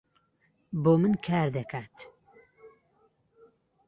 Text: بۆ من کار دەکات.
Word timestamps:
بۆ 0.83 0.91
من 1.01 1.13
کار 1.25 1.47
دەکات. 1.57 1.95